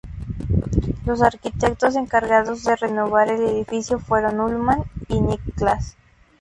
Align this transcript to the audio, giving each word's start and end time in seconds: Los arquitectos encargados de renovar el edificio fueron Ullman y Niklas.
Los 1.05 1.21
arquitectos 1.21 1.95
encargados 1.95 2.63
de 2.63 2.75
renovar 2.75 3.29
el 3.29 3.43
edificio 3.43 3.99
fueron 3.99 4.39
Ullman 4.39 4.83
y 5.07 5.21
Niklas. 5.21 5.95